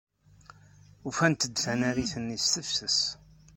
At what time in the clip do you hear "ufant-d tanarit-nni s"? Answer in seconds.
1.07-2.45